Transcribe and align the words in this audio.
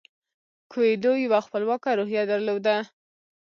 کویلیو 0.71 1.13
یوه 1.25 1.39
خپلواکه 1.47 1.91
روحیه 1.99 2.23
درلوده. 2.31 2.75